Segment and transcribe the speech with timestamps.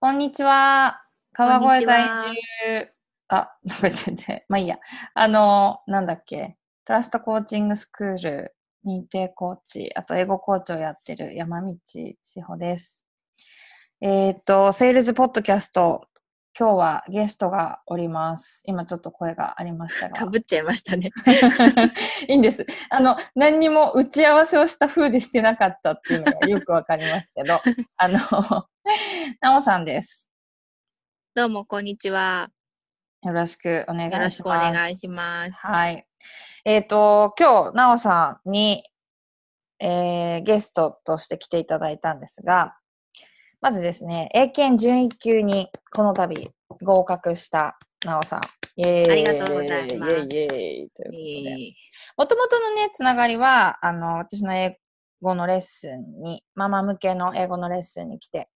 [0.00, 1.02] こんにちは。
[1.32, 2.92] 川越在住。
[3.26, 4.46] あ、食べてて。
[4.48, 4.78] まあいいや。
[5.14, 6.56] あの、なんだっけ。
[6.84, 8.54] トラストコーチングスクール
[8.86, 13.04] 認定コーチ、あと英語コーチをやってる山道志保です。
[14.00, 16.06] えっ、と、セールズポッドキャスト。
[16.56, 18.62] 今日はゲストがおります。
[18.66, 20.16] 今ちょっと声がありましたが。
[20.16, 21.10] かぶっちゃいましたね。
[22.28, 22.66] いいんです。
[22.90, 27.54] あの、何にも打ち合わせをした風でしてなかったっていうのがよくわかりますけど、
[27.96, 28.18] あの、
[29.40, 30.30] なおさんです。
[31.34, 32.48] どうも、こんにちは。
[33.22, 34.14] よろしくお願いします。
[34.16, 35.58] よろしくお願いします。
[35.60, 36.06] はい。
[36.64, 38.84] えっ、と、今日、なおさんに、
[39.80, 42.76] えーゲストとして来ていただいたんですが、
[43.60, 48.40] まずですね、英検準1級にこの度合格したなおさん。
[48.76, 49.10] イエーイ。
[49.10, 50.12] ありがとうございます。
[50.32, 51.76] イエイ。
[52.16, 54.78] もともとのね、つながりは、あの、私の英
[55.20, 58.48] 語のレッスンに、ママ向けの英語のレッスンに来て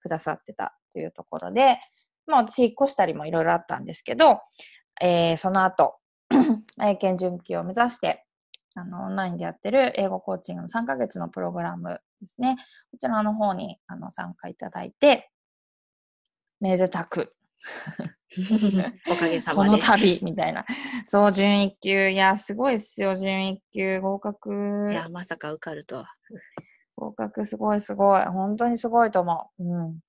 [0.00, 1.78] くださってたというところで、
[2.26, 4.40] まあ私引っ越したりもいろいろあったんですけど、
[5.00, 5.94] えーその後、
[6.82, 8.24] 英検準級を目指して、
[8.74, 12.56] あの、オンラインでやってる英語コーチングの3ヶ月のプログラムですね。
[12.90, 15.30] こちらの方にあの参加いただいて、
[16.60, 19.82] めでたくー おかげさこのまで。
[19.82, 20.64] 旅みたいな。
[21.06, 22.08] そう、準一級。
[22.10, 24.00] いや、すごいっすよ、準一級。
[24.00, 24.94] 合格い。
[24.94, 26.14] や、まさか受かるとは。
[26.96, 28.24] 合格すごいすごい。
[28.26, 29.64] 本当にすごいと思う。
[29.64, 30.00] うん。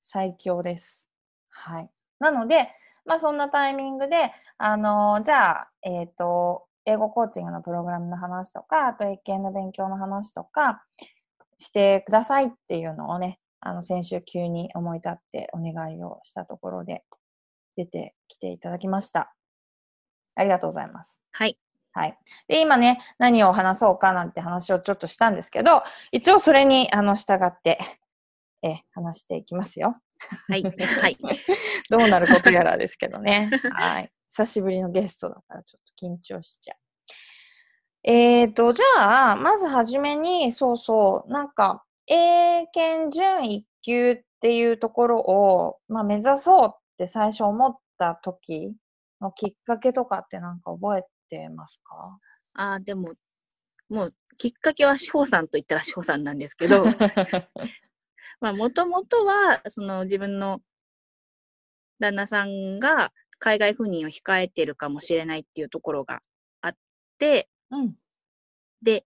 [0.00, 1.08] 最強です。
[1.50, 1.90] はい。
[2.18, 10.84] なので、まあそんなタイミングで、あのーじゃあ、えっ、と、英語コーチングのプログラムの話とか、あと英検の勉強の話とか
[11.58, 17.04] してくださいっていうのをね、あの、先週急に思い立ってお願いをしたところで
[17.76, 19.34] 出てきていただきました。
[20.34, 21.20] ありがとうございます。
[21.32, 21.58] はい。
[21.92, 22.18] はい。
[22.48, 27.78] で、今ね、何を話そうかなんて話をちょっとしたんですけど、一応それに、あの、従って、
[28.62, 29.96] え、話していきますよ。
[30.48, 30.62] はい。
[30.62, 31.18] はい。
[31.90, 33.50] どうなることやらですけどね。
[33.72, 34.10] はい。
[34.34, 36.76] 久しぶりのゲストだからちょっと緊張しちゃう。
[38.04, 48.74] えーと、じゃあ、まずはじめに、そうそう、なんか、英検準1級っていうところを、まあ、目指そうって最初思った時
[49.20, 52.18] のきっかけとかってなんか覚えてますか？
[52.54, 53.12] あーでも、
[53.90, 56.84] もう、きっかけは志保さんと言ったら志保さんなんですけど、
[58.40, 60.62] まあ、もともとは、その自分の
[62.00, 66.20] 旦那さんが海外赴任を控えてるかもしれないっていうところが
[66.60, 66.76] あっ
[67.18, 67.94] て、うん。
[68.82, 69.04] で、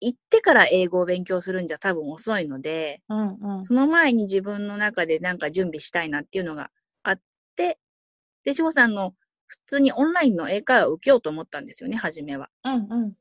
[0.00, 3.64] 行ってから英語を勉強するんじゃ多分遅いので、うんうん。
[3.64, 6.70] その前に自分の中でなんか準備したいなっていうのが
[7.04, 7.20] あっ
[7.54, 7.78] て、
[8.44, 9.14] で、志保さんの
[9.46, 12.48] 普通にオンラインの英会話を受けようと思ったんですよね、初めは。
[12.64, 13.12] うんうん。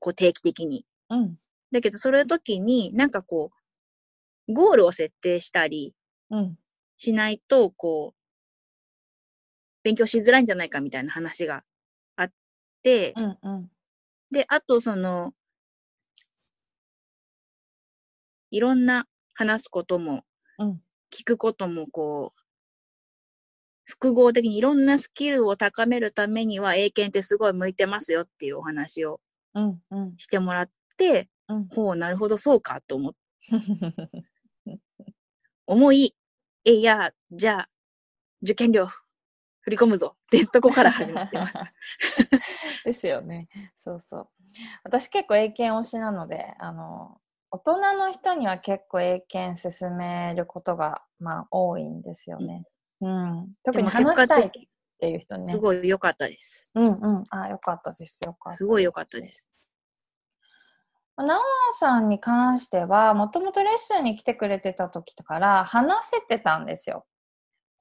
[0.00, 0.84] こう定期的に。
[1.10, 1.36] うん。
[1.70, 3.52] だけど、それの時になんかこ
[4.48, 5.94] う、ゴールを設定したり
[6.30, 6.56] うん。
[6.96, 8.17] しないと、こう、
[9.88, 11.62] 勉強しづらいんじゃないかみたいな話が
[12.16, 12.30] あっ
[12.82, 13.70] て、うんうん。
[14.30, 15.32] で、あとその、
[18.50, 20.24] いろんな話すことも、
[20.58, 22.40] うん聞くこともこう、
[23.86, 29.20] 複合的にいろんなスキルを高めるためには英検ってすごい向いてますよっていうお話を
[29.54, 30.14] うんうん。
[30.18, 31.68] してもらって、うん。
[31.68, 33.14] ほう、なるほど、そうかと思
[35.66, 36.14] 思 い、
[36.66, 37.68] えいや、じゃあ、
[38.42, 38.86] 受験料
[39.68, 41.54] 振り込むぞってとこから始まってます。
[42.86, 43.48] ですよね。
[43.76, 44.28] そうそう。
[44.82, 47.20] 私結構英検推しなので、あの、
[47.50, 52.64] 大人の人には結構英検進めることが、まあ、多いんですよね。
[53.02, 53.52] うん。
[53.62, 55.52] 特に話したいっ的ていう人ね。
[55.52, 56.70] すごい良かったです。
[56.74, 57.24] うんうん。
[57.28, 58.20] あ、よかったです。
[58.24, 58.56] よかった。
[58.56, 59.46] すごい良かったです。
[61.18, 61.42] なお
[61.74, 67.04] さんに関しては、もともとレッスンに来てくれてた時から話せてたんですよ。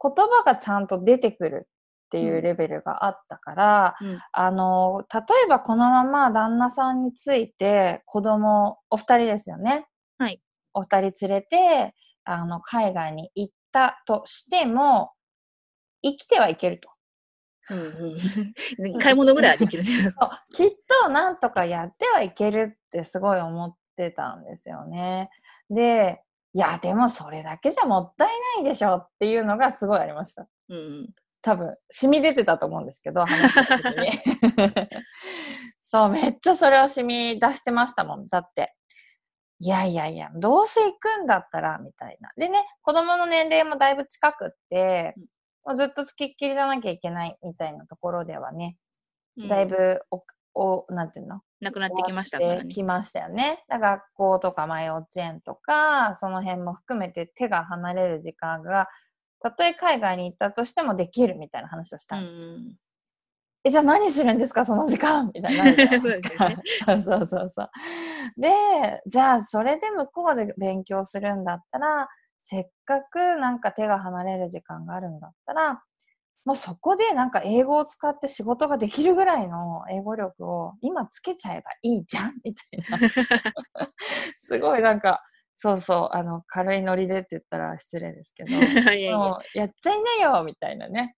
[0.02, 1.70] 言葉がちゃんと出てくる
[2.08, 9.86] っていうレベルがあったから、うんあの、例えばこのまま旦那さんについて子供、お二人ですよね。
[10.18, 10.42] はい。
[10.74, 11.94] お二人連れて、
[12.24, 15.12] あの、海外に行ったとしても、
[16.02, 16.90] 生きてはいけると。
[17.70, 19.90] うんうん、 買い物ぐらいはできるね。
[20.12, 20.70] そうきっ
[21.04, 25.30] となんとかやってはいけるってすごい思ってたんですよね。
[25.70, 26.24] で、
[26.54, 30.48] いや、でもそれだけじゃもったいないでしょっていうのがすごいありました。
[30.70, 31.14] うん、
[31.48, 34.20] 多分、染み出てたと思うんですけど、話した時に。
[35.86, 38.28] そう、めっちゃそれを染み出してましたもん。
[38.28, 38.76] だって。
[39.60, 42.32] いやいやいや、どうせ行くんだったら、みたいな。
[42.36, 45.16] でね、子供の年齢もだいぶ近くって、
[45.64, 48.76] もうずっと付きっきりじゃなきゃいけないみたいなところではね、
[49.38, 50.24] うんだいぶお、
[50.54, 51.40] お、なんていうの？
[51.62, 52.68] なくなってきましたからね。
[52.70, 53.64] きましたよね。
[53.70, 58.90] だ学校とか、まあ、幼稚園とか、その辺も含めて手が離れる時間が、
[59.42, 62.42] たとえ海外に行ったとしてもできるみたいな話をしたんです。
[62.42, 62.78] うん
[63.64, 65.66] え、じゃあ何するんですか、その時間みたいにな。
[65.76, 67.70] そう そうそうそう。
[68.38, 68.50] で、
[69.08, 72.08] じゃあそれで向こうで勉強するんだったら、
[72.40, 75.84] せっかくなんか手が離れる時間があるんだったら、
[76.46, 82.98] もうそこでなんか英語を使って仕事ができるぐらいの英語力を今つけちゃえばいいじゃんみたいな。
[84.40, 85.22] すごいなんか、
[85.58, 88.50] そうそう、あの、軽いノリでって言ったら失礼ですけど、
[88.96, 91.16] いやもうやっちゃいなよみたいなね。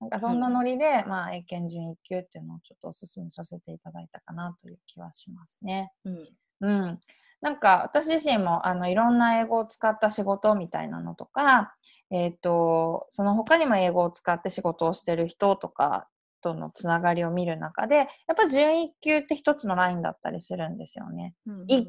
[0.00, 5.90] なんかそんなノリで、まあ、英検準1級っていうのをちょっとお勧めさせていただいたかなという気はしますね。
[6.04, 6.28] うん
[6.60, 7.00] うん。
[7.40, 11.74] なんか私自身もあのいろんな英語を使った仕事みたいなのとか、
[12.10, 16.08] えっ、と、その他にも英語を使って仕事をしてる人とか
[16.42, 18.06] とのつながりを見る中で、やっ
[18.36, 21.34] ぱ準1級って一つのラインだったりするんですよね。
[21.46, 21.84] うん1級っ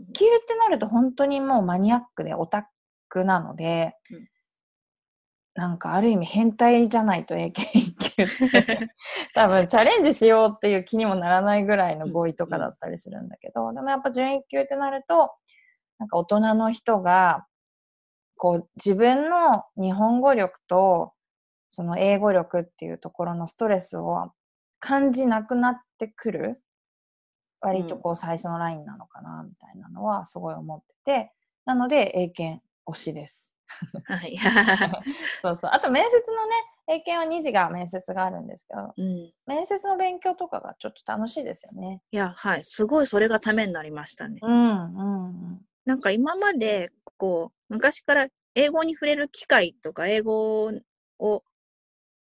[0.48, 2.70] てなると本当にもうマニアックでオタ
[3.10, 4.28] クなので、うん
[5.56, 8.90] なんかある意味変態じゃないと英検1級って
[9.36, 15.34] 多分チャレンジしようっていう気にもならないぐらいの語彙とかだったりするんだけど、でもやっぱ準1級ってなると
[15.98, 17.46] なんか大人の人が
[18.38, 21.14] こう自分の日本語力と
[21.70, 24.32] その英語力っていうところのストレスを
[24.80, 26.64] 感じなくなってくる？
[27.62, 31.34] 割とこう最初のラインなのかなみたいなのはすごい思ってて
[31.66, 33.54] なので英検推しです。
[34.06, 34.38] はい。
[35.42, 36.56] そうそうあと面接のね
[36.88, 42.02] 英検は2時が面接があるんですけどうん、い面接の勉強とかがちょっと楽しいですよね。
[42.12, 42.64] や、はい。
[42.64, 44.40] すごいそれがためになりましたね。
[44.42, 50.72] うんうんうんなんか今まで、こう、昔から英語に触れる機会とか、英語
[51.18, 51.44] を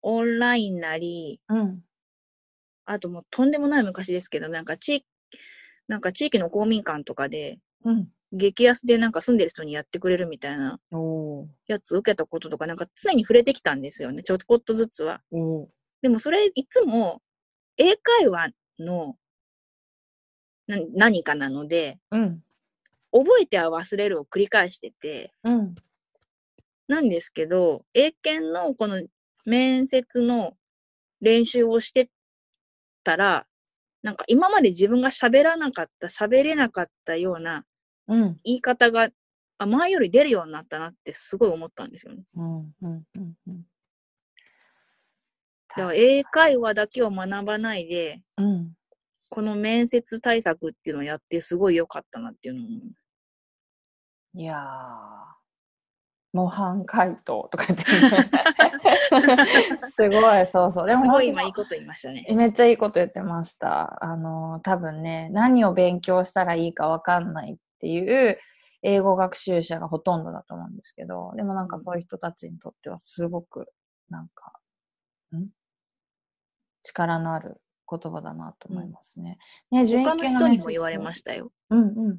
[0.03, 1.83] オンラインなり、うん
[2.89, 5.07] あともうとんでもない昔ですけど、なんか地域、
[5.89, 8.09] なんか地域の公民館とかで、うん。
[8.33, 10.79] 激安でなんか住んでる人にやってくれるみたいな
[11.67, 14.23] やつ受けたこととか、なんか常に触れてきたんですよね。
[14.23, 15.21] ちょこっとずつは。
[16.03, 17.21] でもそれいつも
[17.77, 19.17] 英会話の
[20.67, 22.43] な何かなので、うん。
[23.13, 25.75] 覚えては忘れるを繰り返してて、うん。
[26.87, 29.03] なんですけど、英検のこの
[29.47, 30.55] 面接の
[31.21, 32.11] 練習をして
[33.05, 33.47] たら、
[34.03, 37.65] なんか今まで自分が喋らなかった、喋れなかったような
[38.09, 38.37] うん。
[38.43, 39.11] 言い方が、
[39.59, 42.25] あ前より出るようになったなってすごい思ったんですよね。
[42.35, 43.63] うんうんうんうん。
[45.69, 48.75] だから英会話だけを学ばないで、うん。
[49.29, 52.65] この面接対策っていうのをやってすごい良かったなっていうのを。
[54.35, 55.38] いやー、
[56.33, 58.31] 模範解答とか言ってね
[59.91, 60.87] すごい、そうそう。
[60.87, 62.27] でもすごい今いいこと言いましたね。
[62.35, 64.03] めっちゃいいこと言ってました。
[64.05, 68.39] あの、多分ね、何を勉強したらいいかわかんないっていう
[68.83, 73.67] 英語学習者がほとんどだと思うんですけど、でもなんかそういう人たちにとってはすごく、
[74.11, 74.53] なんか、
[75.35, 75.49] ん？
[76.83, 77.61] 力のある
[77.91, 79.39] 言葉だなと思いますね。
[79.71, 81.51] ね、他の人にも言われまししたよ。
[81.69, 81.77] た。
[81.77, 82.19] うんうん。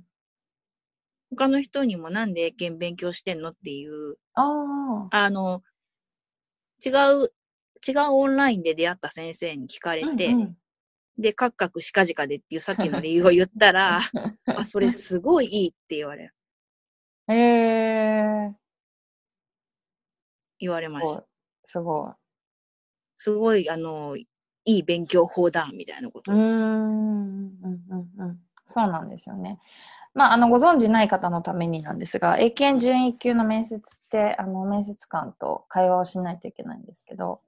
[1.30, 4.42] 他の人にもなんで英検勉強してんのっていう、あ
[5.12, 5.26] あ。
[5.26, 5.64] あの、
[6.84, 7.34] 違う、
[7.88, 10.56] 違うオンラインで出会った先生に聞かれて、うんうん
[11.20, 14.00] で、カクカクしかじかでっていうさっきの理由を言ったら、
[14.46, 16.32] あ、それすごいいいって言われ、
[17.28, 18.56] ええ
[20.60, 21.26] 言われました。
[21.66, 22.14] すごい。
[23.18, 24.28] すごい、あの、い
[24.64, 26.32] い勉強法だ、みたいなこと。
[26.32, 28.40] うーん、うん、うん、うん。
[28.66, 29.60] そうなんですよね。
[30.14, 37.42] まあ、あの、ご存知ない方のためになんですが、英検準1級の面接って、あの、面接官と会話をしないといけないんですけど、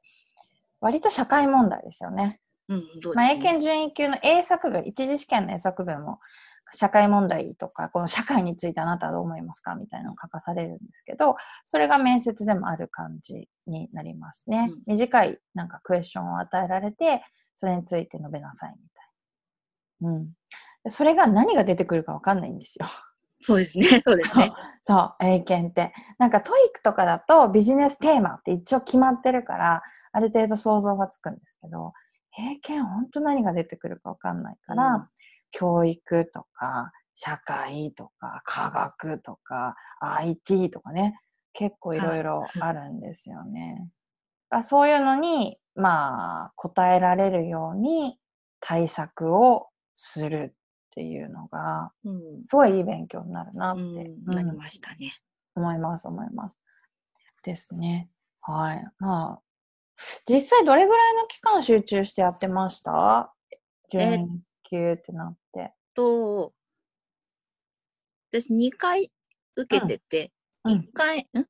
[0.80, 2.40] 割と社会問題ですよね。
[2.70, 2.84] うん、
[3.16, 3.32] まあ。
[3.32, 6.20] 英検準1級の英作文、一次試験の英作文も、
[6.74, 14.70] 社会問題とか、この社会についてあなたはどう思いますかみたいなのを書かされるんですけど、それが面接でもある感じになりますね。
[14.72, 17.24] うん短いなんかクエスチョンを与えられて、
[17.56, 18.91] それについて述べなさいみ。
[20.02, 20.26] うん。
[20.84, 22.88] でそれが何が出てくるかわかんないんですよ。
[23.42, 23.86] そうですね。
[24.06, 24.54] そうですね。
[24.84, 25.94] そう、英検って。
[26.18, 29.82] なんか TOEIC とかだとビジネステーマって一応決まってるから、
[30.12, 31.94] ある程度想像がつくんですけど、
[32.38, 35.08] 英検本当何が出てくるかわかんないから、うん
[35.52, 41.20] 教育とか、社会とか、科学とか、IT とかね、
[41.54, 43.90] 結構いろいろあるんですよね。
[44.50, 48.18] あそういうのに、まあ、答えられるように
[48.60, 49.68] 対策を
[50.04, 50.56] するっ
[50.96, 52.44] ていうのが、うん。
[52.44, 53.82] すごいいい勉強になるなって、
[54.26, 55.14] なりましたね。
[55.56, 56.58] 思います、思います。
[57.44, 58.10] ですね。
[58.42, 58.86] はい。
[59.00, 59.42] まあ、
[60.28, 63.34] 実際どれぐらいの期間集中してやってました？
[63.94, 65.74] え準級ってなって。
[65.94, 66.54] と、
[68.32, 69.12] 私2回
[69.56, 70.32] 受けてて、
[70.66, 71.46] うん1回、ん？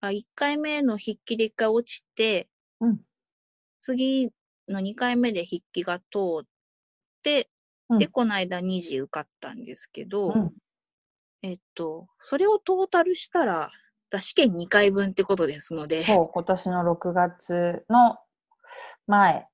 [0.00, 2.48] あ、1回目の筆記で1回落ちて、
[2.80, 3.00] うん
[3.80, 4.30] 次
[4.68, 6.04] の2回目で筆記が通
[6.42, 6.46] っ
[7.22, 7.50] て、
[7.88, 10.52] うんで、この間2次受かったんですけど、うん。
[11.42, 13.70] えっと、それをトータルしたら、
[14.10, 18.18] だ試験2回分ってことですので、そう、今年の6月の
[19.06, 19.48] 前、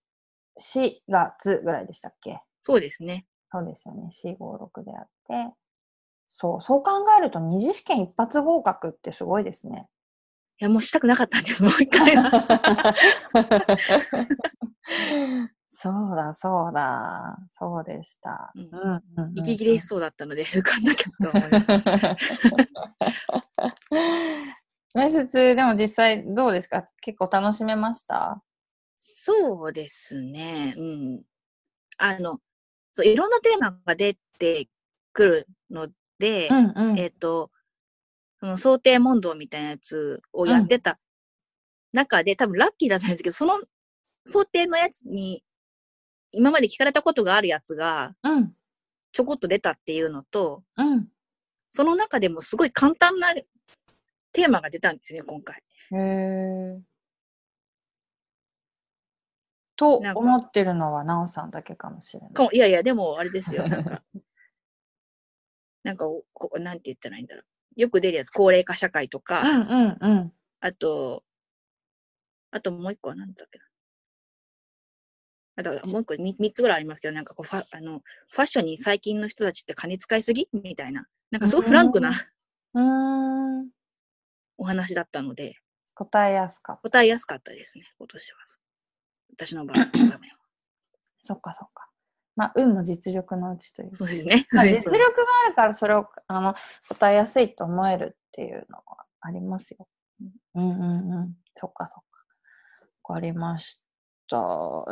[0.59, 2.41] 4月ぐらいでしたっけ？
[2.63, 3.27] そうですね。
[3.53, 4.11] そうですよね。
[4.25, 5.53] 4、5、6であって。
[6.29, 9.89] そう、そう考えると二次試験一発合格ってすごいですね。
[10.61, 12.31] いや、もうしたくなかったんです、もう一回は。
[15.71, 17.39] そうだ、そうだ。
[17.49, 18.53] そうでした。
[19.35, 21.83] 息切れしそうだったので、受かんなきゃと思いました。
[24.95, 26.85] 面接、でも実際どうですか？
[27.01, 28.43] 結構楽しめました？
[28.99, 30.75] そうですね。
[30.77, 31.25] うん。
[31.97, 32.39] あの、
[32.93, 34.69] そう、いろんなテーマが出て
[35.15, 35.89] くるの
[36.19, 37.51] で、んうんえっ、と、
[38.41, 40.99] その想定問答みたいなやつをやってた
[41.93, 43.61] 中で、多分ラッキーだったんですけど、その
[44.25, 45.45] 想定のやつに、
[46.33, 48.55] 今まで聞かれたことがあるやつがうん。
[49.13, 51.09] ちょこっと出たっていうのと、うん。
[51.69, 53.35] その中でもすごい簡単な
[54.33, 55.63] テーマが出たんですよね、今回。
[55.93, 56.81] へえ。
[59.77, 62.31] と思ってるのは、なおさんだけかもしれない。
[62.53, 64.03] いやいや、でもあれですよ、なんか。
[65.83, 67.45] なんかおこ、なんて言ったらいいんだろう。
[67.81, 70.33] よく出るやつ、高齢化社会とか、うんうんうん。
[70.61, 71.25] あと、
[72.51, 73.65] あともう一個は何だっけな。
[75.57, 80.49] あともう一個、み三つぐらいありますけど、なんかこうファあの、ファッションに最近の人たちって金使いすぎ？
[80.53, 81.07] みたいな。
[81.31, 82.11] なんかすごいフランクな
[82.75, 83.71] うーん。
[84.59, 85.55] お話だったので、
[85.95, 86.83] 答えやすかった。
[86.83, 88.39] 答えやすかったですね、今年は。
[89.33, 89.89] 私の場合、 は。
[91.25, 91.90] そっかそっか。
[92.37, 94.47] まあ、運も実力のうちというかそうですね。
[94.53, 94.99] まあ、実力が
[95.47, 96.55] あるからそれをあの
[96.89, 99.87] 答えやすいと思えるっていうのはありますよ。
[100.55, 101.37] うんうんうん。
[101.55, 103.13] そっかそっか。
[103.13, 103.83] わかりまし
[104.29, 104.37] た。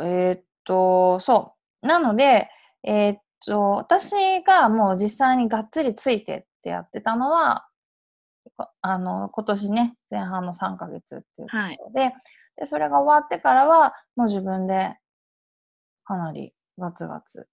[0.01, 1.87] えーっと、そう。
[1.87, 2.49] なので、
[2.83, 7.67] えーっと、私がもう実際にがっつりついてってやってたのは、
[8.57, 12.13] こあの、今年ね、前半の3ヶ月っていうとはいころで、
[12.57, 14.97] で、それが終わってからは、もう自分で
[16.03, 17.47] かなりガツガツ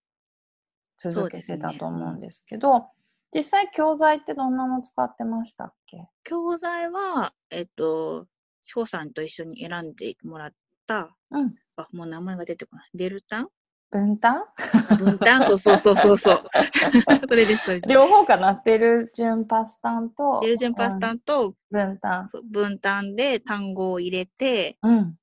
[0.99, 2.87] 続けてたと思うんですけど、
[3.35, 6.09] 実際教材ってどんなの使ってましたっけ？
[6.25, 8.27] 教材は、えっと、
[8.63, 10.53] 翔さんと一緒に選んでもらっ
[10.87, 11.55] た、うん。
[11.77, 12.91] あ、もう名前が出てこない。
[12.95, 13.49] デルタン？
[13.91, 14.45] 分担？
[14.99, 15.45] 分担？
[15.47, 16.45] そうそうそうそうそう。
[17.29, 17.93] それです、それです。
[17.93, 21.17] 両方かなベルジュンパスタンと、デルジュンパスタン。
[21.17, 22.27] ンと、分担。
[22.51, 25.19] 分担で単語を入れて、うん。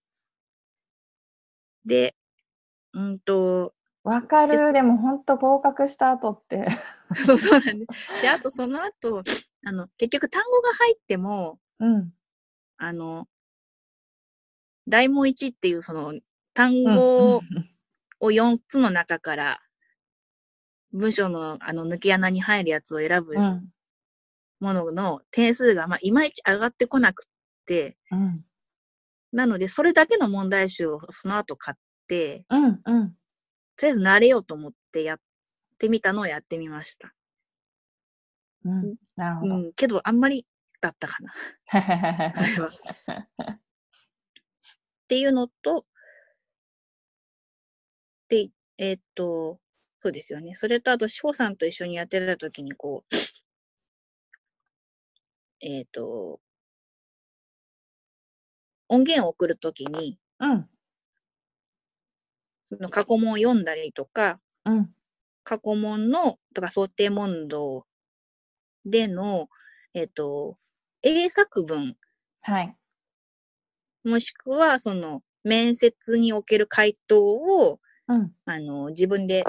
[1.86, 2.16] で、
[2.94, 4.74] うんと、わかる。
[4.74, 6.68] でも本当合格した後って。
[7.16, 8.22] そうそうなんです。
[8.22, 9.24] で、あとその後、
[9.66, 12.14] あの、結局単語が入っても、うん。
[12.78, 13.28] あの、
[14.88, 16.20] 大問1っていうその
[16.54, 17.42] 単語
[18.20, 19.62] を4つの中から
[20.92, 23.70] 文章のあの抜き穴に入るやつを選ぶうん。
[24.60, 27.32] ものの点数がまあいまいち上がってこなくっ
[27.66, 28.46] て、うん。
[29.34, 32.82] なのでそれだけの問題集をその後買って、うん。
[32.86, 33.16] うん。
[33.84, 35.20] とりあえず慣れようと思ってやっ
[35.78, 37.14] てみたのをやってみました。
[38.64, 38.96] うん。
[39.18, 39.56] なるほど。
[39.56, 40.48] うん、けどあんまり
[40.80, 41.34] だったかな。
[42.34, 42.70] それは。
[42.70, 42.72] っ
[45.10, 45.86] ていうのと、
[48.30, 49.60] で、えーっと、
[50.00, 50.56] そうですよね。
[50.56, 53.16] それとあと、翔さんと一緒にやってた時に、こう、
[55.60, 56.40] えーっと、
[58.88, 60.70] 音源を送るときに、うん。
[62.78, 64.90] その過去問を読んだりとか、うん。
[65.44, 67.86] 過去問の、とか想定問答
[68.86, 69.50] での、
[69.94, 70.58] えーっと、
[71.02, 71.96] 英作文
[72.42, 72.76] はい。
[74.04, 78.32] もしくは、その、面接における回答を、うん。
[78.46, 79.44] あの、自分で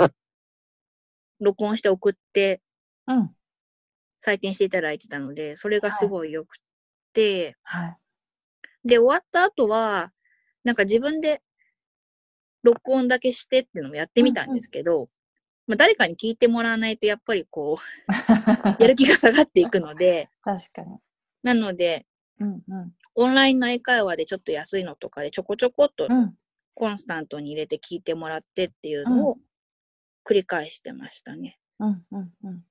[1.40, 2.60] 録音して送って
[3.06, 3.30] うん。
[4.24, 6.56] 採点していただいてたので、それがすごい良く
[7.12, 7.96] て、はい。
[8.84, 10.12] で、終わった後は、
[10.62, 11.42] なんか自分で
[12.64, 15.08] 録音だけしてっていうのもやってみたんですけど、
[15.66, 18.02] まあ、誰かに聞いてもらわないとやっぱりこう、
[18.82, 20.98] やる気が下がっていくので、確かに。
[21.42, 22.06] なので、
[22.40, 22.62] うん。
[22.66, 22.92] うん。
[23.14, 26.36] オンラインの英会話でちょっと安いのとかでちょこちょこっとうん。
[26.76, 29.38] コンスタントに入れて聞いてもらってっていうのを
[30.24, 31.60] 繰り返してましたね。
[31.78, 32.64] うんうんうん。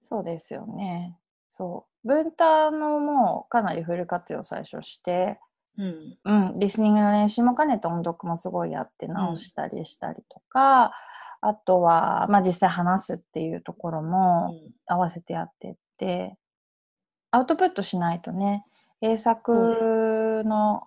[0.00, 1.18] そうですよね。
[1.48, 2.08] そう。
[2.08, 5.40] 文単のもかなりフル活用最初して、
[5.78, 6.18] うん。
[6.24, 10.92] うん、リスニングの練習も兼ねて音読もすごいやって直したりしたりとか、
[11.40, 14.72] あとは、まあ実際話すっていうところうもん。
[14.86, 16.36] 合わせてやってって、
[17.30, 18.64] アウトプットしないとね、
[19.00, 20.84] 英作の、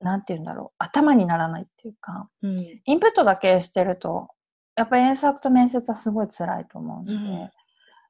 [0.00, 2.80] なんて言うんだろう、頭にならないっていうか、うん。
[2.84, 4.28] インプットだけしてると、
[4.74, 7.50] やっぱり英作と面接はすごい辛いと思うので、うん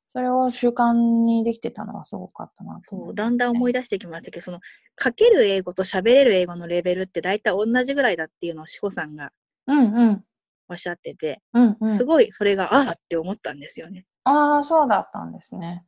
[0.07, 4.61] それを習慣にできてたのはすごかったなと思そうだんだん思い出出してきましたけど、その
[4.99, 9.33] 書ける英語と喋れる英語のレベルって大体同じぐらいだっていうのを志保さんが
[9.67, 10.25] うんうん。
[10.69, 11.89] おっしゃってて、うんうん。
[11.89, 14.05] すごいそれが、ああって思ったんですよね。
[14.25, 15.85] ああ、そうだったんですね。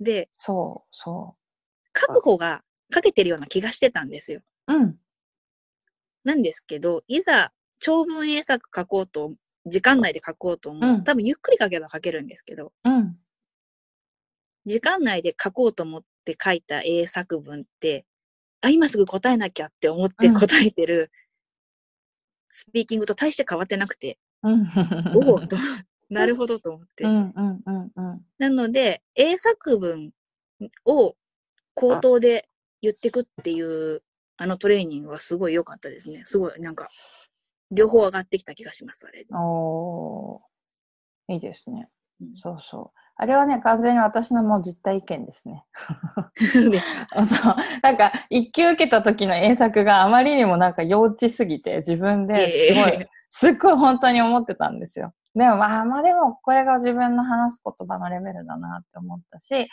[0.00, 1.36] で、そう、そ
[1.98, 2.62] 書く方が
[2.94, 4.40] 書けてるような気がしてたんですよ。
[4.68, 4.74] う。
[4.74, 4.96] うん。
[6.24, 9.32] なんですけど、いざ長文英作書こうと、
[9.64, 10.90] 時間内で書こうと思う。
[10.90, 13.16] うん多分ゆっくり書けば書けるんですけど、うん。
[14.66, 18.04] 時間内で書こうと思って書いた英作文って、
[18.60, 21.10] あ、今すぐ答えなきゃって思ってうん答えてる、
[22.50, 24.68] スピーキングと大して変わってなくて、うん。
[25.14, 25.56] おおと、
[26.10, 27.04] なるほどと思って。
[27.04, 30.12] なので、英作文
[30.84, 31.14] を
[31.74, 32.48] 口頭で
[32.82, 34.02] 言ってくっていう、
[34.38, 36.22] あのトレーニングはすごい良かったですね。
[36.24, 36.88] すごい、なんか、
[37.70, 39.24] 両方上がってきた気がします、あれ。
[39.32, 41.88] おー、いいですね。
[42.20, 43.05] うんそうそう。
[43.18, 45.64] あれはね、完全に私のもう実体験ですね。
[46.36, 47.06] そうですか。
[47.26, 47.56] そう。
[47.82, 55.14] なんか、一級受けた時の英作があまりにもなんか幼稚すぎて、自分ですごい、えすっごい本当に思ってたんですよ。
[55.34, 59.66] でもまあまあでもこれが自分の話す言葉のレベルだなって思ったし、英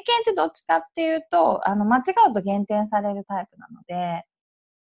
[0.00, 4.24] 検ってどっちかっていうと、あの、間違うと減点されるタイプなので、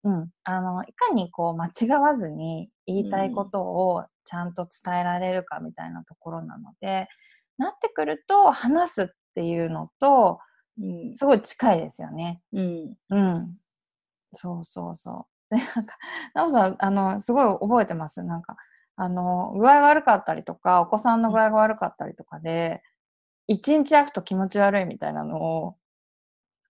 [0.04, 0.30] うん。
[0.46, 7.10] あの、いかにこう間違わずに言いたいことをちゃんと伝えられるかみたいなところなので、
[7.60, 10.40] なってくると話すっていうのと、
[10.82, 11.16] うん。
[11.16, 12.42] すごい近いですよね。
[12.54, 12.96] うん。
[13.12, 13.58] うん。
[14.34, 15.56] そうそうそう。
[15.58, 15.98] で、 なんか、
[16.36, 18.24] なおさん、あの、すごい覚えてます？
[18.24, 18.58] なんか、
[18.98, 22.84] あの、具合悪かったりとか、お子さんの具合が悪かったりとかで、
[23.48, 25.78] 一日空くと気持ち悪いみたいなのを、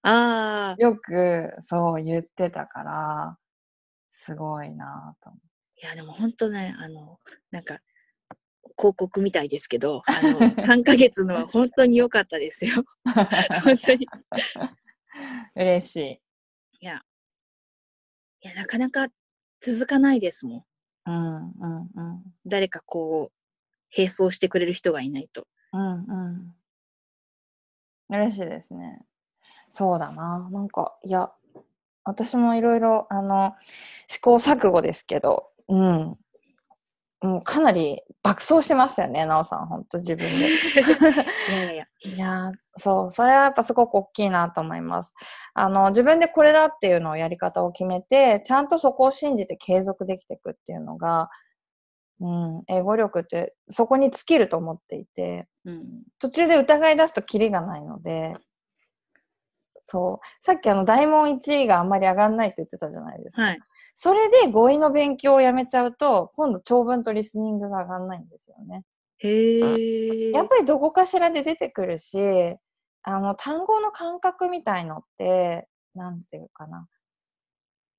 [0.04, 3.38] ああ、よく、そう言ってたから、
[4.12, 5.40] すごいなぁと思
[5.78, 7.20] いや、でも本当ね、あの、
[7.52, 7.80] なんか、
[8.80, 12.86] 広告みたいですけど、 あの、3ヶ月のは本当に良かったですよ。
[13.64, 14.06] 本当に。
[14.06, 14.10] う。
[15.62, 16.22] 嬉しい。
[16.82, 17.04] いや、
[18.42, 19.10] いや、なかなか
[19.60, 20.66] 続かないですもん。
[21.06, 22.24] うん、うん、うん。
[22.46, 25.46] 誰かこう、並走してくれる人がいないと。
[25.74, 26.56] うん、うん。
[28.10, 29.02] 嬉しいですね。
[29.70, 30.50] そうだな。
[30.52, 31.32] なんか、いや、
[32.06, 33.56] 私もいろいろ、あの、
[34.08, 36.18] 試行錯誤ですけど、うん。
[37.22, 40.48] もうかなり爆走してましたよね、なおさん、本当自分で。
[41.52, 42.52] いやいやいや。
[42.78, 45.14] そう、それはやっぱすごく大きいなと思います。
[45.54, 51.30] あの、自分でこれだっていうのをやり方を決めて、ちゃんとそこを信じて継続できていくっていうのが、
[52.22, 56.04] うん、英語力ってそこに尽きると思っていて、うん。
[56.20, 58.36] 途中で疑い出すとキリがないので、
[59.88, 60.28] そう。
[60.42, 63.42] さっきあの、大問1位があんまり上がんないって言ってたじゃないですか。
[63.42, 63.60] はい。
[64.02, 68.86] それで語彙の勉強をやめちゃうと、今度長文とリスニングが上がんないんですよね。
[69.18, 70.32] へえ。
[70.32, 72.18] やっぱりどこかしらで出てくるし、
[73.04, 76.88] あの、単語の感覚みたいのって、なんていうかな。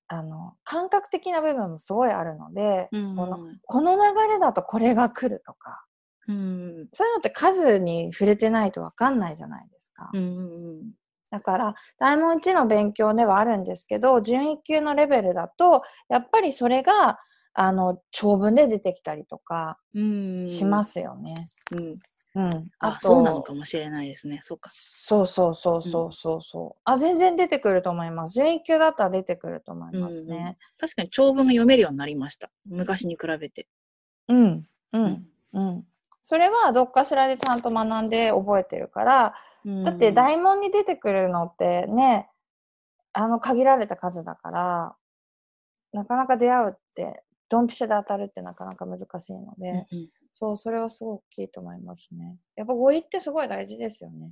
[0.08, 5.84] あの、感覚的な部分もすごいあるので、うんこのこの流れだとこれが来るとか、
[6.28, 6.88] うん。
[6.94, 10.08] そういうのって数に触れてないとわかんないじゃないですか。
[10.14, 10.94] うん。
[11.30, 17.18] だから、大問1の勉強ではあるんですけど、準1級のレベルだと、やっぱりそれが、
[17.52, 20.46] あの、長文で出てきたりとかうん。。
[20.46, 21.34] しますすよね。
[21.72, 21.98] うん。
[22.34, 22.70] うん。
[22.78, 24.38] あ、とそうなのかもしれないですね。
[24.42, 24.70] そうか。
[24.72, 26.80] そうそうそうそうそうそう。
[26.84, 28.34] あ、全然出てくると思います。
[28.34, 30.56] 準1級だったら出てくると思いますね。
[30.78, 32.50] 確かに長文が読めるようになりました。
[32.68, 33.68] 昔に比べて。
[34.28, 34.66] うん。
[34.92, 34.98] う。。
[34.98, 35.84] うんうん。
[36.22, 42.28] それはどっかしらでちゃんと学んで覚えてるから、だって大問に出てくるのってね、
[43.12, 44.96] あの限られた数だから、
[45.92, 52.36] なかなか出会うって、ドンピシャで当たるってなかなか難しいので、うんうんそう、それはすごく大きいと思いますね。
[52.54, 54.30] やっぱ語彙ってすごい大事ですよね。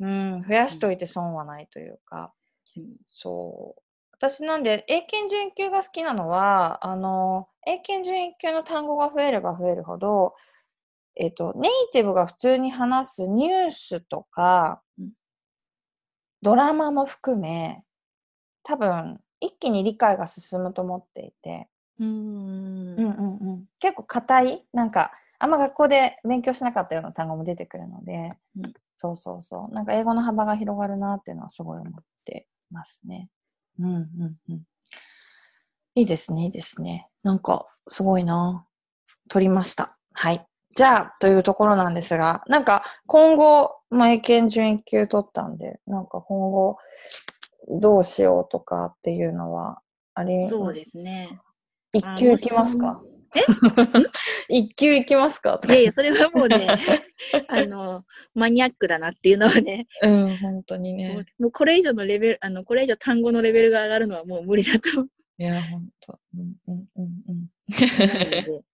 [0.00, 2.32] うん、増やしといて損はないというか、
[2.76, 3.82] うんそう。
[4.12, 10.34] 私なんで、英検準1級が好きなのは、あの、英検準1級の単語が増えれば増えるほど、
[11.18, 15.12] えっ、と、ネイティブが普通に話すニュースとか、うん
[16.40, 17.82] ドラマも含め、
[18.62, 22.12] 多分、一気に理解が進むと思っていて、うんう
[22.94, 33.28] んうんうん、結構硬いなんかあんま学校で勉強しなかったような単語も出てくるので、うんそうそうそうなんか英語の幅が広がるなっていうのはすごい思ってますね。
[33.78, 34.62] うんうんうん。
[35.94, 37.08] いいですねいいですね。
[37.22, 38.66] なんかすごいな。
[39.28, 39.96] 取りました。
[40.14, 40.44] はい。
[40.74, 46.76] じゃあ、というところなんですが、なんか今後、まあ、英検準1級取ったんで、なんか今後、
[47.68, 49.80] どうしようとかっていうのは
[50.14, 51.38] ありそうですね。
[51.92, 53.02] 一級行きますか？
[53.34, 53.40] え？
[54.48, 55.60] 一級行きますか？
[55.66, 56.66] いやいや、それはもうね、
[57.48, 58.04] あの、
[58.34, 61.26] マニアックだなっていうのはね、うん、本当にね。
[61.38, 66.18] もうこれ以上のレベル、あの、これ以上単語のレベルが上がるのはもう無理だと思いや、本当。
[66.36, 68.64] うんうんうんうん。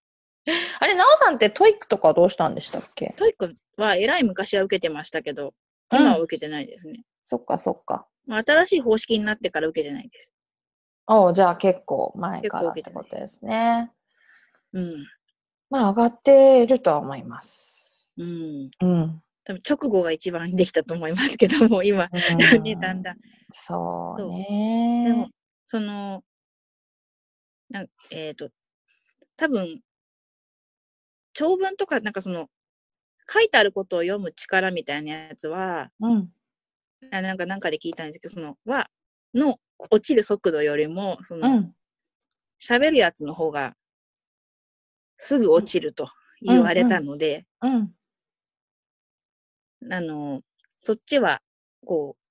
[0.81, 3.15] あれ、なおさんって TOEIC とかはどうしたんでしたっけ？
[3.17, 5.55] TOEIC はえらい昔は受けてましたけど、
[5.93, 7.05] 今は受けてないですね。
[7.25, 8.07] そっかそっか。
[8.27, 10.33] まあ、新しい方式になってから受けてないです。
[11.07, 13.91] おうじゃあ結構前からってことですね。
[14.73, 15.07] うん。
[15.71, 18.11] まあ上がっているとは思います。
[18.17, 18.71] うん。
[18.81, 19.23] うん。
[19.45, 22.09] 多分直後が一番できたと思いますけども、今、
[22.63, 23.19] ね、だんだん。
[23.51, 25.05] そうね。
[25.07, 25.29] でも、
[25.67, 26.25] その、
[27.69, 28.49] なんえっ、と、
[29.37, 29.81] 多分、
[31.35, 32.49] 長文とか、なんかその、
[33.29, 36.33] 書いてあることを読む力みたいなやつは、うん。
[37.11, 38.91] あなんかなんかで聞いたんですけど、その、は、
[39.35, 39.59] の
[39.91, 41.75] 落ちる速度よりも、そうの、ん。
[42.61, 43.77] 喋るやつの方が、
[45.19, 46.09] すぐ落ちると
[46.41, 47.95] 言われたので、うん。
[49.91, 50.43] あの、
[50.81, 51.43] そっちは、
[51.85, 52.25] こう、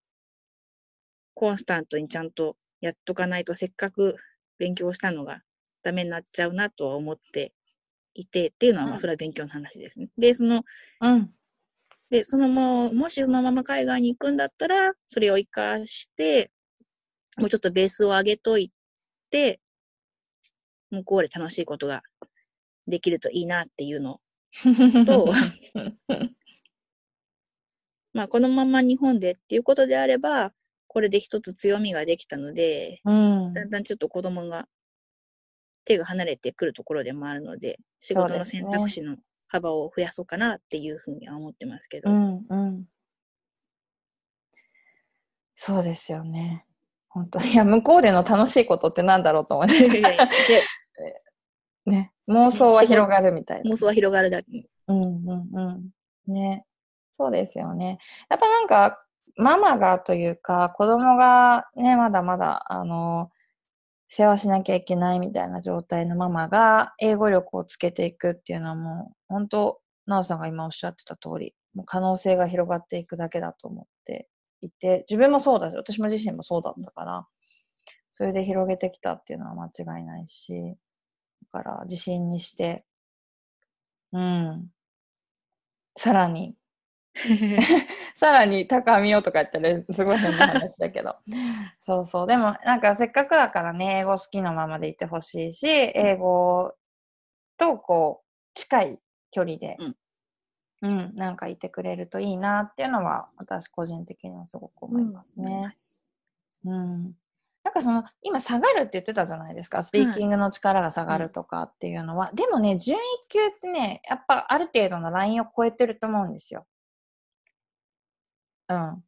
[1.35, 4.15] コンスタントにちゃんとやっとかないと、せっかく
[4.59, 5.41] 勉強したのが
[5.81, 7.53] ダメになっちゃうなとは思って
[8.13, 10.09] いて、っていうのは、まあ、うんそれは勉強の話ですね。
[10.17, 10.63] で、その、
[11.01, 11.31] うん。
[12.09, 16.51] で、そのもう、もしそのまま海外に行くんだったら、それを活かして、
[17.37, 18.71] もうちょっとベースを上げとい
[19.31, 19.59] て、
[20.91, 22.03] 向こうで楽しいことが
[22.87, 24.21] できるといいなっていうの
[25.05, 25.31] と
[28.13, 30.53] まあ、このまま日本でっていうことであれば、
[30.87, 33.53] これで一つ強みができたので、うん。
[33.53, 34.67] だんだんちょっと子供が
[35.85, 39.17] 手が離れてくるところでもあるので、仕事の選択肢の
[39.47, 42.09] 幅を増やそうかなっていうふうには思ってますけど。
[42.09, 42.45] うん。
[42.49, 42.85] うん。
[45.55, 46.65] そうですよね。
[47.09, 49.87] 本当いや、向こうでの楽しいことってなんだろうと思って。
[49.87, 50.01] で
[51.85, 52.11] ね。
[52.27, 53.71] 妄想は広がるみたいな。
[53.71, 54.65] 妄想は広がるだけ。
[54.87, 56.33] うんうんうん。
[56.33, 56.65] ね。
[57.11, 57.99] そうですよね。
[58.29, 63.31] やっぱなんか、ママがというか、子供がね、まだまだ、あの、
[64.15, 74.29] 世話しなきゃいけないみたいな状態のママが、英語力をつけていくっていうのはもう、本当なおさんが今おっしゃってた通り、もう可能性が広がっていくだけだと思って
[74.61, 77.27] いて、自分もそうだし、私も自身もそうだったから、
[78.11, 80.75] それで広げてきたっていうのは間違いないし、
[81.51, 82.85] だから自信にして、
[84.11, 84.69] うん。
[85.97, 86.55] さらに、
[88.15, 91.15] さらに高みをとか言ったらすごい変な話だけど。
[91.85, 92.27] そうそう。
[92.27, 96.75] でもなんかせっかくだからね、英語好きなままでいてほしいし、英語
[97.57, 98.99] とこう、近い
[99.31, 99.77] 距離で、
[100.81, 105.73] うん、なんかいてくれるといいなっていうのは、私個人的にはすごく思いますね。
[106.65, 107.15] うん。
[107.63, 109.83] なんかその、今下がるって言ってたじゃないですか。
[109.83, 112.29] スピーキングの力が下がるとかっていうのは。
[112.33, 112.97] でもね、準
[113.27, 116.65] 一級ってね、やっぱある程度のラインを超えてると思うんですよ。
[118.73, 119.03] うん。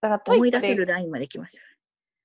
[0.00, 1.62] だから TOEIC で思い出せるラインまで来ました。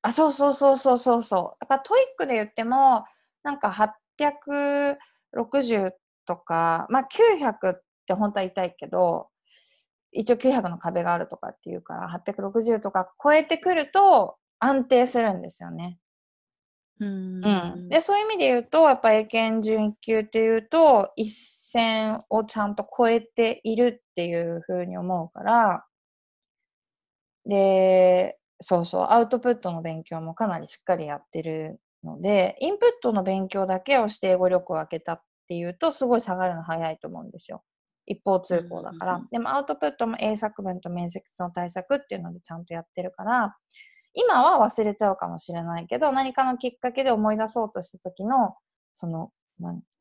[0.03, 1.57] あ、そうそうそうそうそうそう。
[1.61, 3.05] だから TOEIC で言っても、
[3.43, 5.91] なんか860
[6.25, 9.29] とか、まあ900って本当は痛いけど、
[10.11, 15.99] 一応900の壁があるとかっていうから、860とか超えてくると安定するんですよね。
[16.99, 17.89] うんうん。
[17.89, 25.85] で、そういう意味で言うと、やっぱ英検準1級っていうと、一線をちゃんと超えているっていうふうに思うから、
[27.45, 37.63] で、そうそう、アウトプットの勉強もかなりしっかりやってるので、インプットの勉強だけをして英語力を上げたっていうと、すごい下がるの早いと思うんですよ。
[38.05, 39.05] 一方通行だか。
[39.05, 43.55] らでもアウトプットも英作文と面接の対策っていうのでちゃんとやってるから、
[44.13, 48.55] 今は忘れちゃうかもしれないけど、何かのきっかけで思い出そうとした時の、
[48.93, 49.31] その、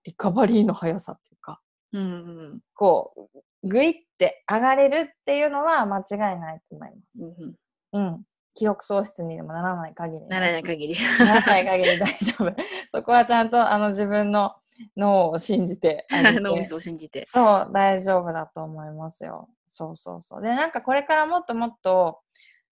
[0.04, 1.60] リカバリーの速さっていうか、
[1.92, 2.06] うんう
[2.54, 7.22] んこう、ぐいって上がれるっていうのは間違いないと思います。
[7.22, 7.54] うん
[7.92, 8.22] うん。
[8.54, 10.94] 記憶喪失にでもならない限りね、ならない限り。
[11.18, 12.54] ならない限り大丈夫。
[12.92, 14.54] そこはちゃんとあの自分の
[14.96, 17.24] 脳を信じて 脳みそを信じて。
[17.26, 19.48] そう、大丈夫だと思いますよ。
[19.66, 20.42] そうそうそう。
[20.42, 22.20] で、なんかこれからもっともっと、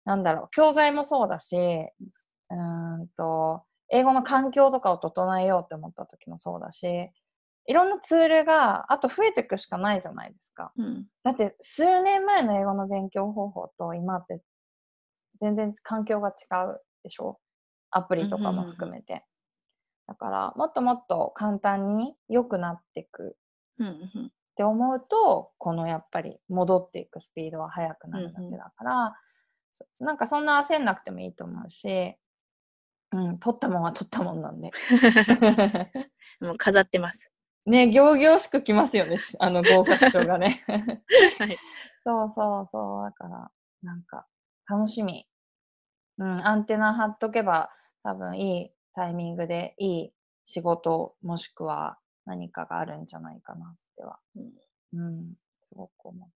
[0.05, 7.11] なんだろう、教材もそうだし、うーんと、英語の環境とかを整えようって思った時もそうだし、
[7.69, 10.71] いろんなツールが、あと増えていくしかないじゃないですか。
[10.75, 14.41] うんだって、数年前の英語の勉強方法と今って
[15.39, 16.33] 全然環境が違
[16.65, 17.39] うでしょ？
[17.91, 19.23] アプリとかも含めて。
[20.07, 23.37] だから、もっともっと簡単に良くなっていく
[23.83, 29.15] って思うと、このやっぱり戻っていくスピードは速くなるだけだから、
[29.75, 32.15] そなんかそんな焦んなくてもいいと思うし、
[33.11, 34.71] うん、取ったもんは取ったもんなんで。
[36.41, 37.31] もう飾ってます。
[37.65, 40.63] ね、行々しくきますよね、しあの合格賞がね。
[41.39, 41.57] はい。
[42.01, 43.51] そうそうそう、だから、
[43.83, 44.25] なんか、
[44.69, 45.27] 楽しみ。
[46.17, 47.69] うん、アンテナ張っとけば、
[48.03, 50.13] 多分いいタイミングでいい
[50.45, 54.19] 仕事、もしくは何かがあるんじゃないかなっては。
[54.93, 55.33] うん、
[55.67, 56.29] すごく思う。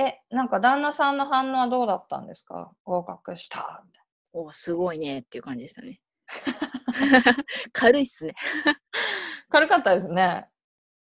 [0.00, 2.72] え、なんか旦那さんの反応はどうだったんですか？
[2.84, 6.00] 合格したみたいおすごいねっていう感じでしたね。
[7.72, 8.34] 軽いっすね。
[9.60, 9.60] な。
[9.60, 10.46] 軽かったですね。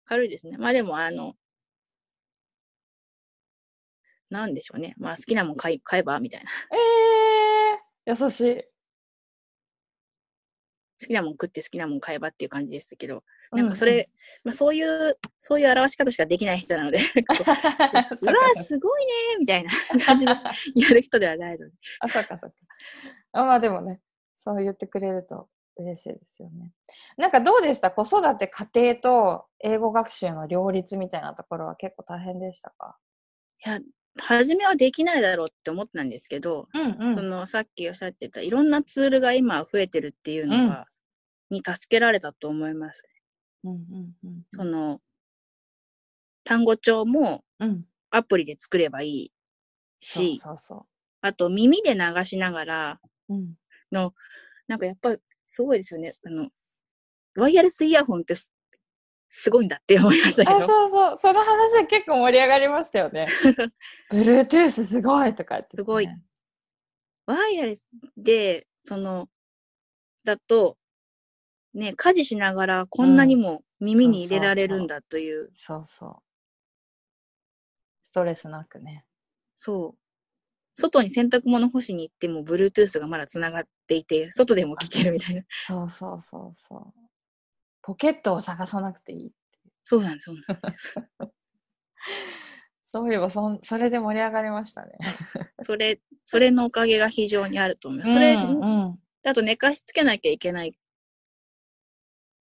[0.05, 0.57] 軽いですね。
[0.57, 1.35] まあでも、あの、
[4.29, 4.95] なんでしょうね。
[4.97, 6.49] まあ好きなもん買い買えばみたいな。
[8.07, 8.63] えー、優しい。
[11.01, 14.09] 好きなもん食って好きなもん買えばっていう感じでしたけど、なんかそれ、
[14.43, 19.71] まあそういう、そういう表し方しかできない人なので、 こううんうん、うわすごいねーみたいな
[20.05, 20.31] 感じで
[20.87, 21.73] やる人ではないので。
[21.99, 22.55] あ、そうかそうか。
[23.33, 24.01] あまあでもね、
[24.35, 26.71] そう言ってくれると嬉しいですよね。
[27.17, 27.91] なんかどうでした？
[27.91, 32.97] 子育て家庭と英語学習の両立みたいなところは結構大変でしたか？
[33.65, 33.79] いや、
[34.19, 40.85] 初めはできないだろうって思ってたんですけど、うんうそのさっきおっしゃってたいろんなツールが今増えてるっていうのが、
[41.49, 43.03] に助けられたと思います。
[43.63, 44.99] うんうんうんその、
[46.43, 47.85] 単語帳もうん。
[48.15, 49.31] アプリで作ればいい
[49.99, 50.85] し、そうそ
[51.21, 53.33] あと耳で流しながらう。
[53.33, 53.53] うん。
[53.91, 54.13] の、
[54.67, 55.15] なんかやっぱ
[55.53, 56.15] すごいですよね。
[56.25, 56.49] あの、
[57.35, 58.51] ワイヤレスイヤホンってす
[59.29, 60.65] すごいんだって思いましたけあ、ど。
[60.65, 61.17] そうそう。
[61.17, 63.27] その話は結構盛り上がりましたよね。
[64.11, 65.77] Bluetooth すごいとか言って、ね。
[65.77, 66.07] すごい
[67.25, 67.87] ワイヤレス
[68.17, 69.29] で、その、
[70.25, 70.77] だと、
[71.73, 76.15] ね、家事しながらこんなにも耳に入れられるんだという、そうそう。
[78.03, 79.05] ストレスなくね。
[79.55, 80.02] そう。
[80.75, 85.43] 外に洗濯物干しに行っても、Bluetooth がまだ繋がっていて、外でも聞けるみたいな。
[85.67, 86.93] そうそうそうそう。
[87.81, 89.31] ポケットを探さなくていい。
[89.83, 90.95] そうなんです、そうなんです。
[92.83, 94.93] そういえばそん、それで盛り上がりましたね。
[95.61, 98.13] それ、それのおかげが非常にあると思います。
[98.13, 100.77] それ、うんうんあと寝かしつけなきゃいけない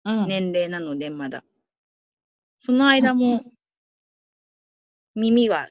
[0.03, 1.43] うん、年齢なので、まだ。
[2.57, 3.43] その間も、
[5.13, 5.69] 耳はうん、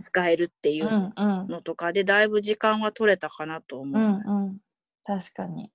[0.00, 4.02] 使えるっていうのとかで、だいぶ時間は取れたかなと思う。
[4.02, 4.58] うん、うん。
[5.04, 5.70] 確かに。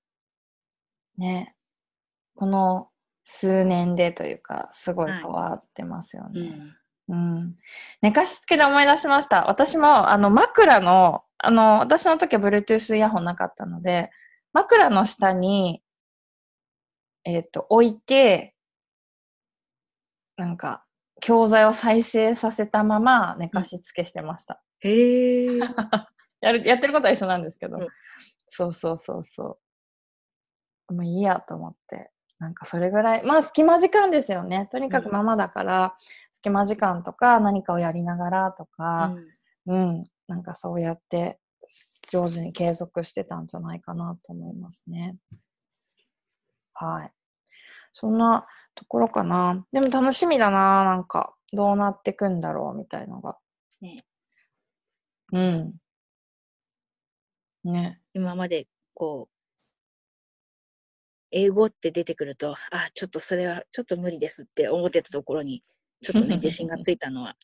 [1.18, 1.56] ね。
[2.36, 2.90] この
[3.24, 6.50] 数年でというか、すごい変わってますようね。
[6.50, 6.78] ん。
[7.10, 7.56] うん。
[8.02, 9.46] 寝かしつけで思い出しました。
[9.46, 14.12] 私も、あの、枕の、あの、私の時は Bluetooth イヤホンなかったので、
[14.54, 15.82] 枕の下に、
[17.24, 18.56] えっ、と、置いて、
[20.38, 20.85] なんか、
[21.22, 24.62] 教材を再生させたまま寝かしつけしてました。
[24.80, 25.48] へえ。
[26.42, 27.78] やる、やってることは一緒なんですけど。
[27.78, 27.88] うん
[28.48, 29.60] そうそうそうそ
[30.90, 30.94] う。
[30.94, 32.12] もういいやと思って。
[32.40, 34.68] なんかそれぐらい、まあ隙間時間ですよね。
[34.72, 35.98] とにかくうんママだから、
[36.32, 39.16] 隙間時間とか何かをやりながらとか、
[39.66, 41.40] うん、なんかそうやって
[42.12, 45.18] 上手に継続してたんじゃないかなと思いますね。
[46.74, 47.12] はい。
[47.98, 49.66] そんなところかな。
[49.72, 51.34] でも楽しみだな、なんか。
[51.54, 53.38] どうなってくんだろうみたいのが。
[53.80, 54.04] ね
[55.32, 55.76] うん。
[57.64, 58.02] ね。
[58.14, 59.36] 今まで、こう、
[61.32, 65.64] 英語って出てくると、あ、ちょっとそれは、ちょっと無理ですって思ってたところに、
[66.04, 67.38] ちょっとね、 自信がついたのは、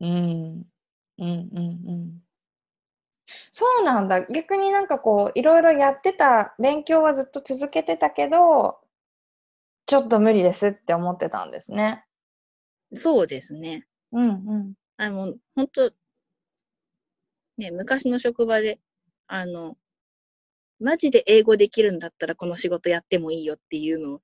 [0.00, 0.10] うん。
[0.10, 2.20] うんうんうん。
[3.50, 4.26] そうなんだ。
[4.26, 8.83] 逆になんかこう、いろいろやってた、勉強はずっと続けてたけど、
[9.86, 12.04] ちょっと無理ですって思ってたんですね。
[12.94, 13.86] そうですね。
[14.12, 14.74] うんうん。
[14.96, 15.92] あの、本当
[17.58, 18.80] ね、昔の職場で、
[19.26, 19.76] あの、
[20.80, 24.20] マジで英語できるんだったらこの仕事やってもいいよっていうのを、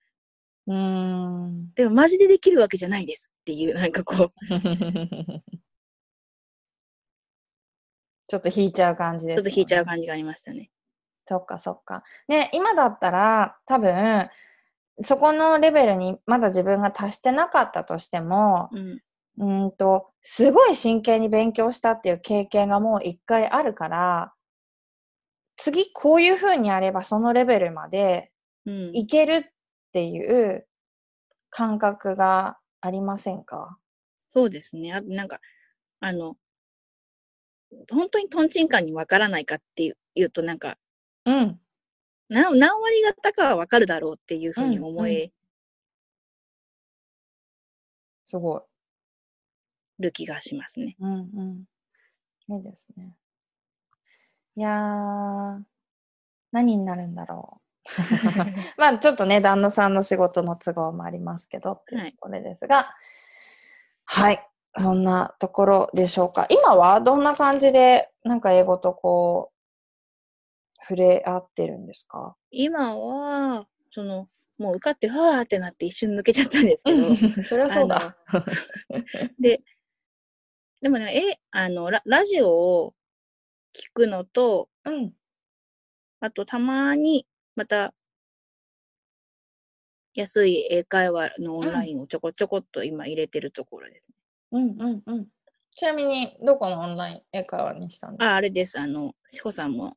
[0.66, 1.72] うーん。
[1.74, 4.32] でもマジでできるわけじゃないですっていう、なんかこ
[8.26, 10.70] ちょっと引いちゃう感じう、です、ちょっと引いちゃう感じがありましたね。
[11.26, 12.02] そっかそっか。
[12.28, 14.28] ね、今だったら多分、
[15.02, 19.00] そこのレベルにまだ自分が達してなかったとしても、うん。
[19.38, 24.32] うーんと、すごい真剣に勉強したっていう経験がもう一回あるから、
[25.56, 28.30] 次こういう風にやればそのレベルまで
[28.66, 28.90] うん。
[28.96, 29.50] いけるっ
[29.92, 30.66] ていう
[31.50, 33.78] 感覚がありませんか？
[34.28, 34.92] そうですね。
[34.94, 35.40] あなんか、
[36.00, 36.36] あの、
[37.90, 39.84] 本当にトンチンカンにわからないかって
[40.14, 40.76] いうと、なんか、
[41.26, 41.60] うん。
[42.30, 45.32] 何何割方かはわかるだろうっていうふうに思え
[48.24, 48.60] すごい。
[49.98, 50.96] る気がしますね。
[51.00, 52.54] うんうん。
[52.54, 53.16] いいですね。
[54.56, 55.62] いやー、
[56.52, 57.60] 何になるんだろう。
[58.78, 62.94] まあちょっとね、旦那さんの仕事の都合もありますけどっていうところですが、
[64.04, 64.46] はい、
[64.78, 66.46] そんなところでしょうか。
[66.48, 69.59] 今はどんな感じで、なんか英語とこう、
[70.82, 72.36] 触れ合ってるんですか？
[72.50, 77.14] 今は、その、もう受かって、わーってなって一瞬抜けちゃったんですけど、
[77.44, 78.16] そりゃそうだ。
[79.38, 79.62] で、
[80.80, 82.94] でもね、え、あの、ララジオを
[83.74, 85.12] 聞くのと、うん。
[86.20, 87.94] あとたまにまた
[90.14, 94.14] 安い英会話のオンラインをちょこちょこっと今入れてるところですね。
[94.52, 95.26] うんうんうん。
[95.74, 98.32] ちなみに、どこのオンライン英会話にしたんですか？
[98.32, 98.78] あ、あれです。
[98.78, 99.96] あの、しほさんも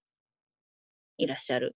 [1.18, 1.76] いらっしゃる。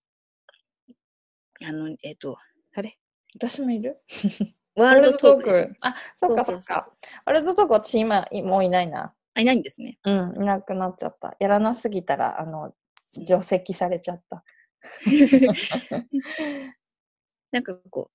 [1.64, 2.38] あの、えっ、と、
[2.76, 2.98] あれ？
[3.36, 4.02] 私もいる？
[4.76, 5.76] ワールドトーク。
[5.82, 6.92] あ、そっかそっか。
[7.26, 9.14] ワールドトーク私今いもういないな。
[9.34, 9.98] あ、いないんですね。
[10.04, 11.36] うん、いなくなっちゃった。
[11.40, 12.74] やらなすぎたら、あの、
[13.26, 14.44] 除籍されちゃった。
[17.52, 18.14] なんかこう、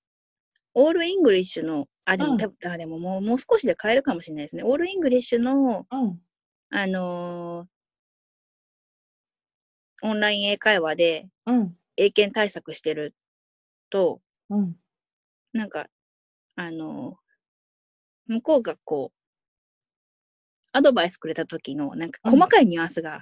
[0.75, 2.47] オールイングリッシュの、あ、でも、うんで
[2.85, 4.63] ももうもう少しで変えるかもしれないですね。
[4.63, 6.21] オールイングリッシュの、うん。
[6.69, 7.72] あのー
[10.01, 11.77] オンライン英会話でうん。
[11.95, 13.13] 英検対策してる
[13.89, 14.75] と、うん。
[15.53, 15.87] なんか、
[16.55, 17.23] あのー
[18.25, 19.17] 向こうがこう、
[20.71, 23.21] アドバイスくれた時の、なんかうん細かいニュアンスが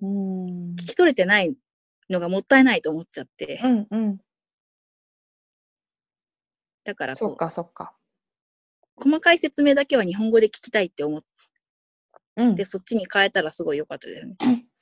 [0.00, 0.72] うん。
[0.74, 1.54] 聞き取れてない
[2.10, 3.86] のがもったいないと思っちゃって、うん。
[3.90, 4.18] うん。
[6.84, 7.96] だからこそっかそっか。
[8.98, 11.22] う、細かい説明だけは日本語で聞きたいって思っ
[12.36, 12.64] うんて、。
[12.66, 14.36] そっちに変えたらすごい良かったですね。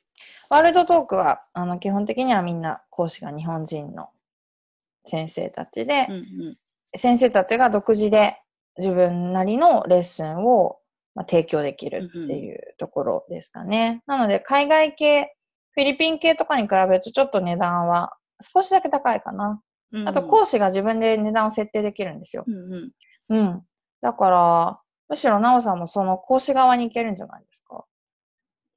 [0.51, 4.11] ワールドトークは、あの、基本的にはみんな講師が日本人の
[5.05, 6.57] 先生たちで、うんうん。
[6.97, 8.37] 先生たちが独自で
[8.79, 10.79] 自分なりのレッスンを、
[11.15, 14.03] まあ、提供できるっていうところですかね。
[14.07, 15.35] なので、海外系、
[15.73, 19.61] フィリピン系とかに比べるとちょっと値段は少しだけ高いかな。
[19.93, 22.45] うんあと、講師が自分で値段を設定できるんですよ。
[22.47, 22.93] うんうん。
[23.29, 23.63] うん。
[24.01, 27.85] だから、むしろなおさんもその講師側に行けるんじゃないですか。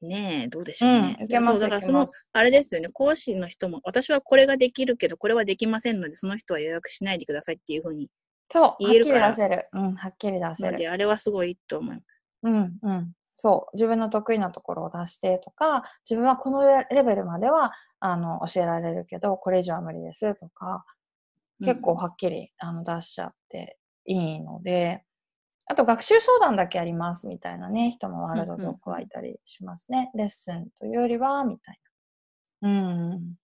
[0.01, 1.17] ねえ、どうでしょうね。
[1.19, 8.09] うんそうだからそのあれですよね、講師の人も、私はこれができるけど、これはできませんので、その人は予約しないでくださいっていうふうに。
[8.51, 9.67] そう、はっきり言えるから出せる。
[9.73, 10.91] うん、はっきり出せる。
[10.91, 12.05] あれはすごいと思います。
[12.43, 13.13] うん、うん。
[13.35, 13.75] そう。
[13.75, 20.85] 自分の得意なところを出してとか、自分はこのレベルまでは、あの、教えられるけど、これ以上は無理ですとか、
[21.63, 25.03] 結構はっきり、あの出しちゃっていいので、
[25.69, 30.11] あと学習相談だけありますみたいなね、人もワールドトークはいたりしますね。
[30.15, 31.79] レッスンというよりは、みたい
[32.61, 32.69] な。
[32.69, 33.35] うん。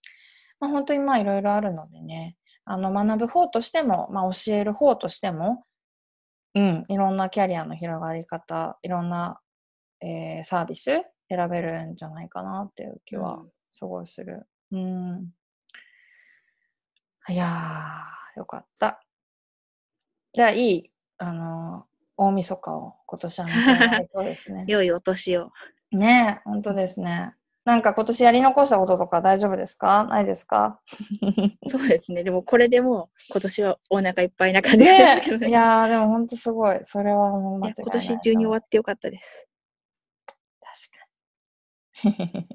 [0.59, 5.65] まあ本当にまあいろいろあるのでね、あの学ぶ方としても、まあ教える方としても、
[6.55, 9.39] うん、いろんなキャリアの広がり方、いろんな、
[10.01, 14.47] えーサービス選べるんじゃないかなっていう気はうんすごいする。
[14.71, 15.33] うん。
[17.27, 19.01] いやー、よかった。
[20.31, 23.47] じゃあ、いい、あのー大晦日を今年は
[24.13, 24.65] そうですね。
[24.69, 25.51] 良いお年を。
[25.91, 27.33] ねえ、本当ですね。
[27.65, 30.03] なんか今年やり残したこととか大丈夫ですか？
[30.05, 30.81] ないですか？
[31.63, 32.23] そうですね。
[32.23, 35.47] でも、これでもう、今年はお腹いっぱいな感じがしますけどね。
[35.49, 36.79] いやー、でも本当すごい。
[36.83, 37.83] それはもう間違いない。
[37.83, 39.47] 今年中に終わってよかったです。
[42.03, 42.47] 確かに。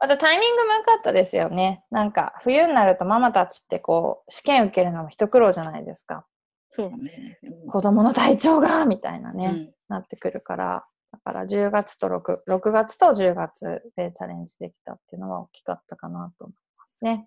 [0.00, 1.84] またタイミングも良かったですよね。
[1.92, 6.26] なんか冬になるとママたちってこう試験受けるのも一苦労じゃないですか。
[6.68, 7.52] そうかもしれないですね。
[7.68, 10.84] 子供の体調がみたいなね、うんなってくるから。
[11.10, 17.26] だから10月と6、6月と10月でチャレンジできたっていうのは大きかったかなと思いますね。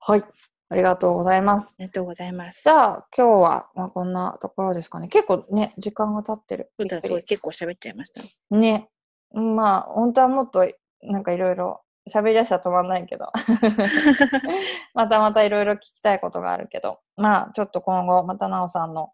[0.00, 0.24] はい。
[0.70, 1.76] ありがとうございます。
[1.78, 2.62] ありがとうございます。
[2.64, 5.08] じゃあ今日は、まあ、こんなところですかね。
[5.08, 6.72] 結構ね、時間が経ってる。
[6.78, 8.56] そうそう結構喋っちゃいました。
[8.56, 8.88] ね。
[9.32, 10.66] まあ、本当はもっと、
[11.02, 13.32] なんかいろいろ喋り出したら止まんないけど。
[14.94, 17.00] またまたいろいろ聞きたいことがあるけど。
[17.16, 19.12] まあ、ちょっと今後、またなおさんの、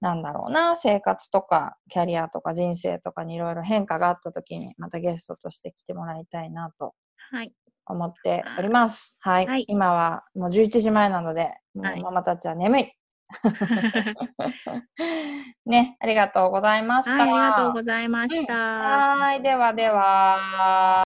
[0.00, 6.94] なんだろうな、生活とか、キャリアとか人生とかにいろいろ変化があった時に、またゲストとして来てもらいたいなと
[7.30, 7.52] はい。
[7.86, 9.16] 思っております。
[9.20, 9.46] はい。
[9.46, 12.92] はい今はもう11時前なので、もはいうママたちは眠い。
[15.66, 17.12] ね、ありがとうございました。
[17.12, 18.54] はい、ありがとうございました。
[18.54, 20.94] はい、ではでは。